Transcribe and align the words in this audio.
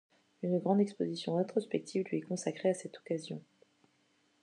Une 0.41 0.57
grande 0.57 0.81
exposition 0.81 1.35
rétrospective 1.35 2.07
lui 2.09 2.17
est 2.17 2.21
consacré 2.21 2.69
à 2.69 2.73
cette 2.73 2.97
occasion. 2.97 3.39